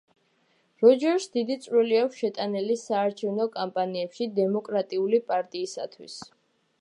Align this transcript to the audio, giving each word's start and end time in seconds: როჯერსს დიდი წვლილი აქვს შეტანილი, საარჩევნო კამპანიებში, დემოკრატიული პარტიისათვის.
როჯერსს 0.83 1.31
დიდი 1.35 1.57
წვლილი 1.65 1.99
აქვს 2.05 2.23
შეტანილი, 2.23 2.77
საარჩევნო 2.85 3.47
კამპანიებში, 3.57 4.29
დემოკრატიული 4.43 5.21
პარტიისათვის. 5.29 6.17